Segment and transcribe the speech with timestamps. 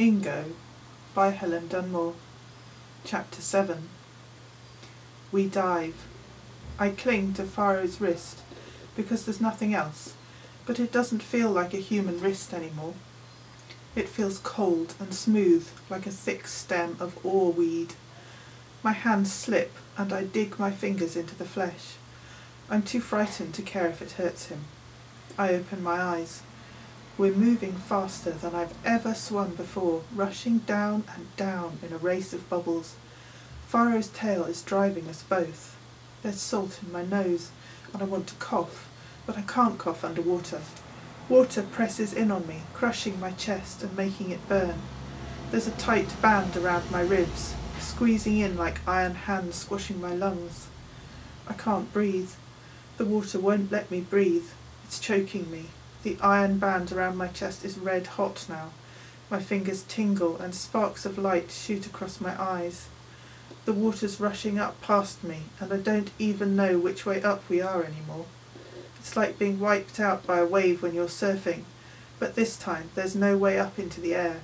[0.00, 0.52] Ingo
[1.12, 2.14] by Helen Dunmore.
[3.04, 3.90] Chapter 7
[5.30, 6.06] We dive.
[6.78, 8.38] I cling to Faro's wrist
[8.96, 10.14] because there's nothing else,
[10.64, 12.94] but it doesn't feel like a human wrist anymore.
[13.94, 17.92] It feels cold and smooth like a thick stem of oar weed.
[18.82, 21.96] My hands slip and I dig my fingers into the flesh.
[22.70, 24.64] I'm too frightened to care if it hurts him.
[25.36, 26.40] I open my eyes.
[27.20, 32.32] We're moving faster than I've ever swum before, rushing down and down in a race
[32.32, 32.94] of bubbles.
[33.66, 35.76] Faro's tail is driving us both.
[36.22, 37.50] There's salt in my nose,
[37.92, 38.88] and I want to cough,
[39.26, 40.62] but I can't cough underwater.
[41.28, 44.80] Water presses in on me, crushing my chest and making it burn.
[45.50, 50.68] There's a tight band around my ribs, squeezing in like iron hands squashing my lungs.
[51.46, 52.30] I can't breathe.
[52.96, 54.46] The water won't let me breathe.
[54.86, 55.66] It's choking me.
[56.02, 58.70] The iron band around my chest is red hot now.
[59.30, 62.88] My fingers tingle and sparks of light shoot across my eyes.
[63.66, 67.60] The water's rushing up past me and I don't even know which way up we
[67.60, 68.26] are anymore.
[68.98, 71.64] It's like being wiped out by a wave when you're surfing,
[72.18, 74.40] but this time there's no way up into the air.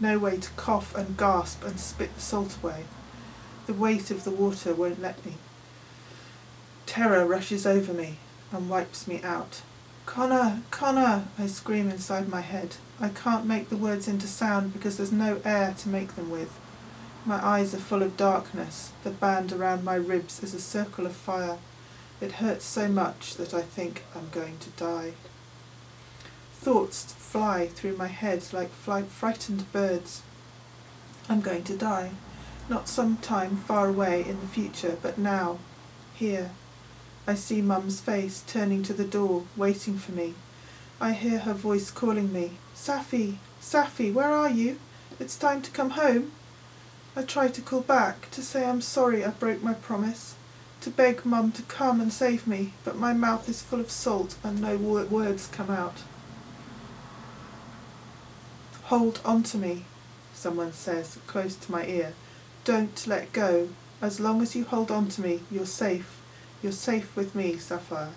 [0.00, 2.84] No way to cough and gasp and spit the salt away.
[3.66, 5.34] The weight of the water won't let me.
[6.86, 8.16] Terror rushes over me
[8.50, 9.60] and wipes me out.
[10.10, 10.60] Connor!
[10.72, 11.28] Connor!
[11.38, 12.74] I scream inside my head.
[13.00, 16.50] I can't make the words into sound because there's no air to make them with.
[17.24, 18.90] My eyes are full of darkness.
[19.04, 21.58] The band around my ribs is a circle of fire.
[22.20, 25.12] It hurts so much that I think I'm going to die.
[26.54, 30.22] Thoughts fly through my head like frightened birds.
[31.28, 32.10] I'm going to die.
[32.68, 35.60] Not some time far away in the future, but now,
[36.14, 36.50] here.
[37.30, 40.34] I see Mum's face turning to the door, waiting for me.
[41.00, 44.80] I hear her voice calling me, Safi, Safi, where are you?
[45.20, 46.32] It's time to come home.
[47.14, 50.34] I try to call back, to say I'm sorry I broke my promise,
[50.80, 54.34] to beg Mum to come and save me, but my mouth is full of salt
[54.42, 55.98] and no words come out.
[58.86, 59.84] Hold on to me,
[60.34, 62.14] someone says close to my ear.
[62.64, 63.68] Don't let go.
[64.02, 66.19] As long as you hold on to me, you're safe.
[66.62, 68.10] You're safe with me, Sapphire.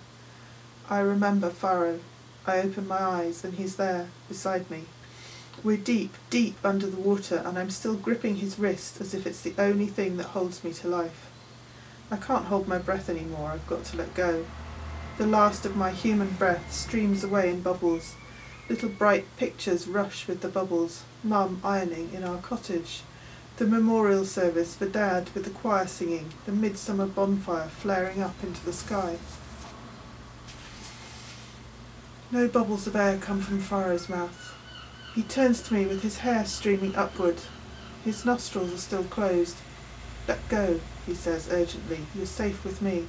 [0.90, 2.00] I remember Faro.
[2.46, 4.84] I open my eyes and he's there, beside me.
[5.62, 9.40] We're deep, deep under the water and I'm still gripping his wrist as if it's
[9.40, 11.30] the only thing that holds me to life.
[12.10, 14.44] I can't hold my breath anymore, I've got to let go.
[15.16, 18.14] The last of my human breath streams away in bubbles.
[18.68, 21.04] Little bright pictures rush with the bubbles.
[21.22, 23.04] Mum ironing in our cottage
[23.56, 28.64] the memorial service for Dad with the choir singing, the midsummer bonfire flaring up into
[28.64, 29.16] the sky.
[32.32, 34.56] No bubbles of air come from Faro's mouth.
[35.14, 37.36] He turns to me with his hair streaming upward.
[38.04, 39.56] His nostrils are still closed.
[40.26, 42.00] Let go, he says urgently.
[42.12, 43.06] You're safe with me.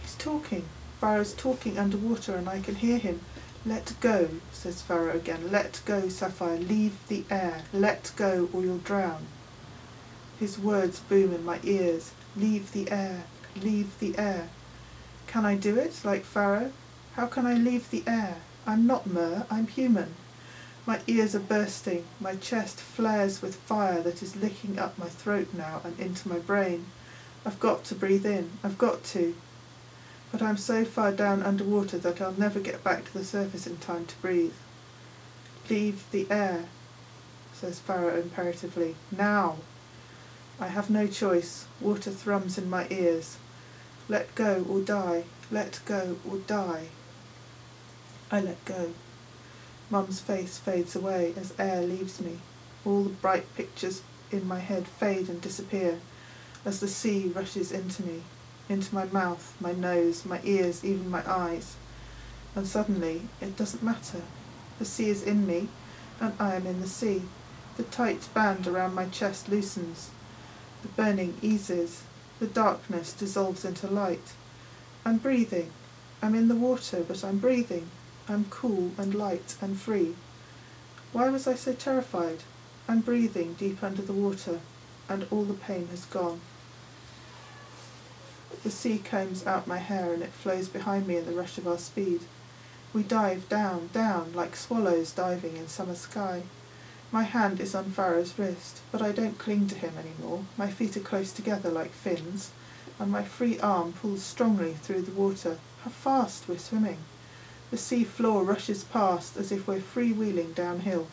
[0.00, 0.64] He's talking.
[1.00, 3.20] Faro's talking underwater and I can hear him.
[3.64, 5.52] Let go, says Faro again.
[5.52, 6.58] Let go, Sapphire.
[6.58, 7.62] Leave the air.
[7.72, 9.26] Let go or you'll drown.
[10.38, 12.12] His words boom in my ears.
[12.36, 13.24] Leave the air,
[13.60, 14.48] leave the air.
[15.26, 16.72] Can I do it, like Faro?
[17.14, 18.38] How can I leave the air?
[18.66, 20.14] I'm not Mer, I'm human.
[20.84, 25.48] My ears are bursting, my chest flares with fire that is licking up my throat
[25.52, 26.86] now and into my brain.
[27.46, 29.34] I've got to breathe in, I've got to.
[30.32, 33.76] But I'm so far down underwater that I'll never get back to the surface in
[33.76, 34.54] time to breathe.
[35.68, 36.64] Leave the air,
[37.52, 38.96] says Faro imperatively.
[39.10, 39.56] Now!
[40.62, 41.66] I have no choice.
[41.80, 43.36] Water thrums in my ears.
[44.08, 45.24] Let go or die.
[45.50, 46.86] Let go or die.
[48.30, 48.92] I let go.
[49.90, 52.38] Mum's face fades away as air leaves me.
[52.86, 55.98] All the bright pictures in my head fade and disappear
[56.64, 58.22] as the sea rushes into me,
[58.68, 61.74] into my mouth, my nose, my ears, even my eyes.
[62.54, 64.22] And suddenly it doesn't matter.
[64.78, 65.70] The sea is in me,
[66.20, 67.22] and I am in the sea.
[67.76, 70.10] The tight band around my chest loosens.
[70.82, 72.02] The burning eases.
[72.40, 74.32] The darkness dissolves into light.
[75.04, 75.70] I'm breathing.
[76.20, 77.88] I'm in the water, but I'm breathing.
[78.28, 80.14] I'm cool and light and free.
[81.12, 82.40] Why was I so terrified?
[82.88, 84.60] I'm breathing deep under the water,
[85.08, 86.40] and all the pain has gone.
[88.62, 91.66] The sea combs out my hair and it flows behind me in the rush of
[91.66, 92.20] our speed.
[92.92, 96.42] We dive down, down, like swallows diving in summer sky.
[97.12, 100.46] My hand is on Faro's wrist, but I don't cling to him any more.
[100.56, 102.52] My feet are close together like fins,
[102.98, 105.58] and my free arm pulls strongly through the water.
[105.84, 106.96] How fast we're swimming!
[107.70, 111.08] The sea floor rushes past as if we're freewheeling downhill.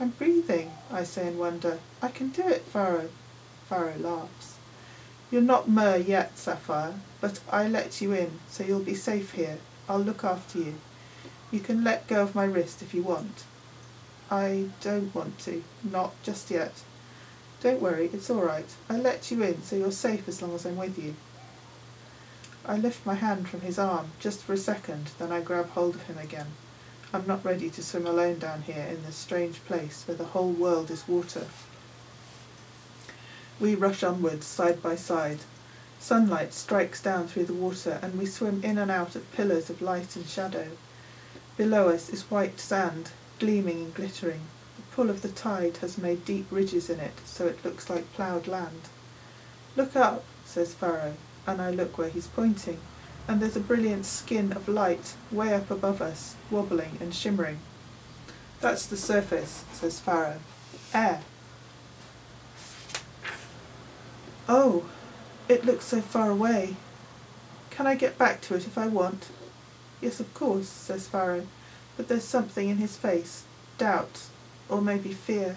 [0.00, 1.78] I'm breathing, I say in wonder.
[2.02, 3.08] I can do it, Faro.
[3.68, 4.56] Faro laughs.
[5.30, 9.58] You're not Mer yet, Sapphire, but I let you in, so you'll be safe here.
[9.88, 10.74] I'll look after you.
[11.52, 13.44] You can let go of my wrist if you want.
[14.32, 15.62] I don't want to.
[15.84, 16.72] Not just yet.
[17.60, 18.64] Don't worry, it's all right.
[18.88, 21.16] I let you in, so you're safe as long as I'm with you.
[22.64, 25.96] I lift my hand from his arm, just for a second, then I grab hold
[25.96, 26.46] of him again.
[27.12, 30.52] I'm not ready to swim alone down here in this strange place where the whole
[30.52, 31.48] world is water.
[33.60, 35.40] We rush onwards, side by side.
[36.00, 39.82] Sunlight strikes down through the water, and we swim in and out of pillars of
[39.82, 40.68] light and shadow.
[41.58, 43.10] Below us is white sand,
[43.42, 44.42] gleaming and glittering.
[44.76, 48.12] The pull of the tide has made deep ridges in it, so it looks like
[48.12, 48.82] ploughed land.
[49.74, 52.78] Look up, says Faro, and I look where he's pointing,
[53.26, 57.58] and there's a brilliant skin of light way up above us, wobbling and shimmering.
[58.60, 60.38] That's the surface, says Faro.
[60.94, 61.22] Air.
[64.48, 64.84] Oh,
[65.48, 66.76] it looks so far away.
[67.70, 69.30] Can I get back to it if I want?
[70.00, 71.48] Yes, of course, says Faro,
[72.02, 73.44] but there's something in his face,
[73.78, 74.24] doubt,
[74.68, 75.54] or maybe fear.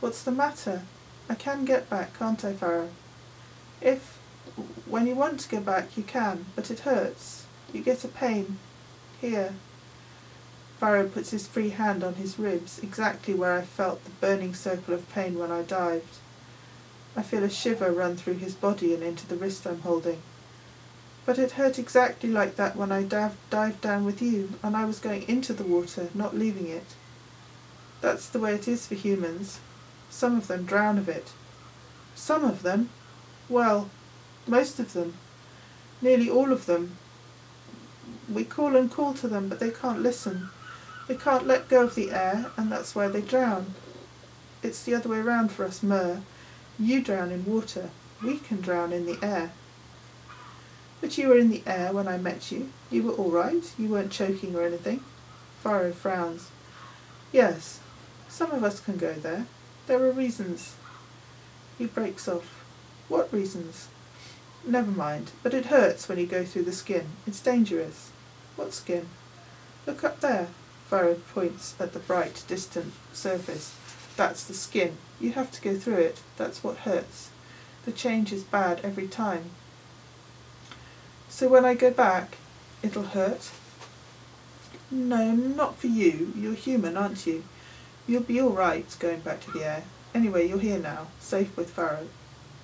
[0.00, 0.82] What's the matter?
[1.28, 2.88] I can get back, can't I, Faro?
[3.80, 4.18] If,
[4.86, 7.46] when you want to go back, you can, but it hurts.
[7.72, 8.58] You get a pain.
[9.20, 9.54] Here.
[10.78, 14.94] Faro puts his free hand on his ribs, exactly where I felt the burning circle
[14.94, 16.16] of pain when I dived.
[17.16, 20.22] I feel a shiver run through his body and into the wrist I'm holding.
[21.24, 24.84] But it hurt exactly like that when I div- dived down with you, and I
[24.84, 26.94] was going into the water, not leaving it.
[28.00, 29.60] That's the way it is for humans.
[30.10, 31.32] Some of them drown of it.
[32.14, 32.90] Some of them?
[33.48, 33.88] Well,
[34.46, 35.14] most of them.
[36.00, 36.96] Nearly all of them.
[38.28, 40.48] We call and call to them, but they can't listen.
[41.06, 43.74] They can't let go of the air, and that's why they drown.
[44.62, 46.22] It's the other way round for us Mer.
[46.78, 47.90] You drown in water.
[48.22, 49.52] We can drown in the air.
[51.02, 52.70] But you were in the air when I met you.
[52.88, 53.70] You were all right.
[53.76, 55.04] You weren't choking or anything.
[55.60, 56.48] Faro frowns.
[57.32, 57.80] Yes,
[58.28, 59.46] some of us can go there.
[59.88, 60.76] There are reasons.
[61.76, 62.64] He breaks off.
[63.08, 63.88] What reasons?
[64.64, 67.08] Never mind, but it hurts when you go through the skin.
[67.26, 68.10] It's dangerous.
[68.54, 69.08] What skin?
[69.86, 70.48] Look up there.
[70.88, 73.74] Faro points at the bright, distant surface.
[74.16, 74.98] That's the skin.
[75.20, 76.20] You have to go through it.
[76.36, 77.30] That's what hurts.
[77.86, 79.50] The change is bad every time.
[81.32, 82.36] So when I go back,
[82.82, 83.50] it'll hurt?
[84.90, 86.30] No, not for you.
[86.36, 87.44] You're human, aren't you?
[88.06, 89.84] You'll be all right going back to the air.
[90.14, 92.08] Anyway, you're here now, safe with Faro.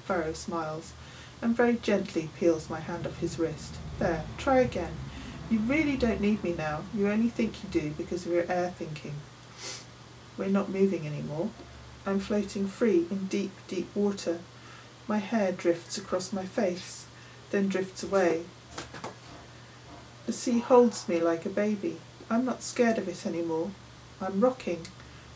[0.05, 0.93] Faro smiles
[1.41, 3.76] and very gently peels my hand off his wrist.
[3.99, 4.93] There, try again.
[5.50, 6.82] You really don't need me now.
[6.94, 9.15] You only think you do because of your air thinking.
[10.37, 11.49] We're not moving anymore.
[12.06, 14.41] I'm floating free in deep, deep water.
[15.09, 17.06] My hair drifts across my face,
[17.50, 18.44] then drifts away.
[20.28, 21.96] The sea holds me like a baby.
[22.28, 23.70] I'm not scared of it anymore.
[24.20, 24.86] I'm rocking,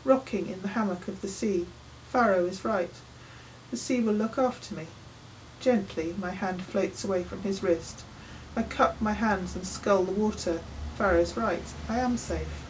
[0.05, 1.65] rocking in the hammock of the sea.
[2.09, 2.93] Faro is right.
[3.71, 4.85] The sea will look after me.
[5.59, 8.03] Gently, my hand floats away from his wrist.
[8.55, 10.61] I cup my hands and scull the water.
[10.95, 11.73] Faro's right.
[11.89, 12.63] I am safe.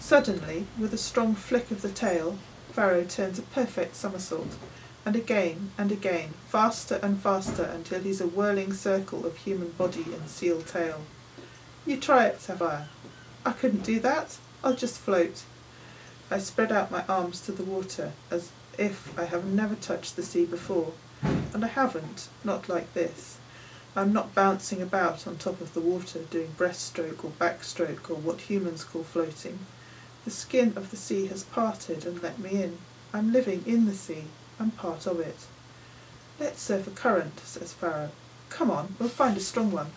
[0.00, 2.36] Suddenly, with a strong flick of the tail,
[2.72, 4.56] Faro turns a perfect somersault,
[5.06, 10.02] and again and again, faster and faster until he's a whirling circle of human body
[10.02, 11.02] and seal tail.
[11.88, 12.86] You try it, Sapphire.
[13.46, 14.36] I couldn't do that.
[14.62, 15.44] I'll just float.
[16.30, 20.22] I spread out my arms to the water as if I have never touched the
[20.22, 20.92] sea before,
[21.22, 23.38] and I haven't, not like this.
[23.96, 28.42] I'm not bouncing about on top of the water doing breaststroke or backstroke or what
[28.42, 29.60] humans call floating.
[30.26, 32.76] The skin of the sea has parted and let me in.
[33.14, 34.24] I'm living in the sea.
[34.60, 35.46] I'm part of it.
[36.38, 38.10] Let's surf a current, says Faro.
[38.50, 39.92] Come on, we'll find a strong one.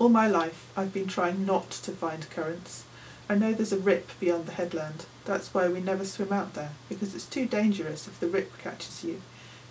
[0.00, 2.84] All my life I've been trying not to find currents.
[3.28, 5.04] I know there's a rip beyond the headland.
[5.26, 9.04] That's why we never swim out there, because it's too dangerous if the rip catches
[9.04, 9.20] you.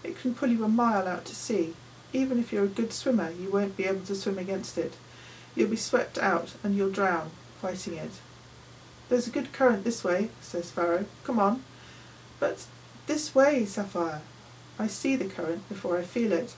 [0.04, 1.74] It can pull you a mile out to sea.
[2.14, 4.94] Even if you're a good swimmer, you won't be able to swim against it.
[5.56, 8.12] You'll be swept out and you'll drown, fighting it.
[9.10, 11.06] There's a good current this way, says Faro.
[11.24, 11.64] Come on.
[12.40, 12.68] But
[13.08, 14.22] this way, Sapphire.
[14.78, 16.54] I see the current before I feel it.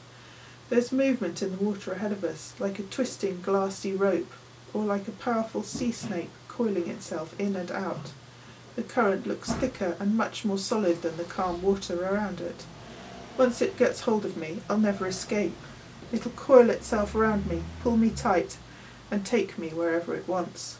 [0.71, 4.31] There's movement in the water ahead of us, like a twisting glassy rope,
[4.73, 8.13] or like a powerful sea snake coiling itself in and out.
[8.77, 12.63] The current looks thicker and much more solid than the calm water around it.
[13.37, 15.57] Once it gets hold of me, I'll never escape.
[16.13, 18.55] It'll coil itself around me, pull me tight,
[19.11, 20.77] and take me wherever it wants.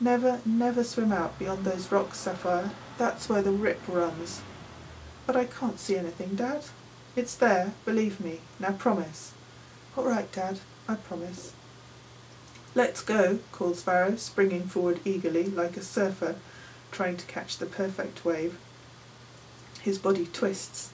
[0.00, 2.70] Never, never swim out beyond those rocks, Sapphire.
[2.96, 4.40] That's where the rip runs.
[5.26, 6.62] But I can't see anything, Dad.
[7.16, 8.40] It's there, believe me.
[8.58, 9.32] Now promise.
[9.96, 11.52] All right, Dad, I promise.
[12.74, 16.34] Let's go, calls Faro, springing forward eagerly, like a surfer
[16.90, 18.58] trying to catch the perfect wave.
[19.80, 20.90] His body twists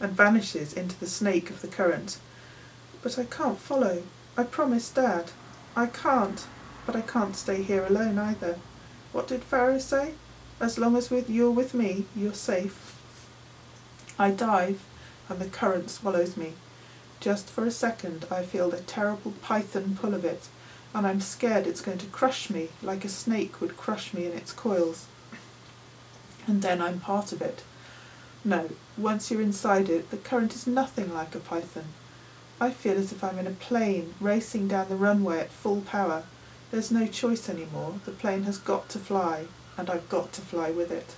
[0.00, 2.18] and vanishes into the snake of the current.
[3.00, 4.02] But I can't follow.
[4.36, 5.30] I promised Dad.
[5.74, 6.46] I can't.
[6.84, 8.58] But I can't stay here alone either.
[9.12, 10.14] What did Faro say?
[10.60, 12.98] As long as with you're with me, you're safe.
[14.18, 14.82] I dive,
[15.28, 16.54] and the current swallows me.
[17.20, 20.48] Just for a second I feel the terrible python pull of it,
[20.94, 24.32] and I'm scared it's going to crush me like a snake would crush me in
[24.32, 25.06] its coils.
[26.46, 27.62] And then I'm part of it.
[28.44, 31.84] No, once you're inside it, the current is nothing like a python.
[32.60, 36.24] I feel as if I'm in a plane racing down the runway at full power.
[36.70, 38.00] There's no choice anymore.
[38.04, 41.14] The plane has got to fly, and I've got to fly with it.